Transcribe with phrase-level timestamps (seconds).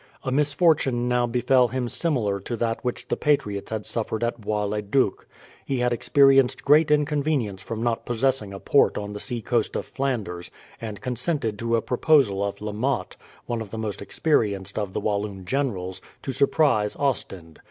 [0.23, 4.63] A misfortune now befell him similar to that which the patriots had suffered at Bois
[4.63, 5.27] le Duc.
[5.63, 9.85] He had experienced great inconvenience from not possessing a port on the sea coast of
[9.85, 10.49] Flanders,
[10.81, 14.99] and consented to a proposal of La Motte, one of the most experienced of the
[15.01, 17.59] Walloon generals, to surprise Ostend.